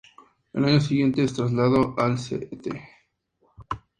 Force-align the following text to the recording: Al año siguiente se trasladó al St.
Al 0.53 0.65
año 0.65 0.81
siguiente 0.81 1.27
se 1.27 1.35
trasladó 1.35 1.93
al 1.99 2.13
St. 2.15 2.71